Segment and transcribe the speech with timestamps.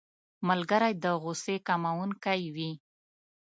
[0.47, 2.71] ملګری د غوسې کمونکی وي